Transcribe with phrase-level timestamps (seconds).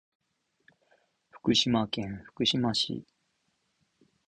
[1.29, 3.05] 福島県福島市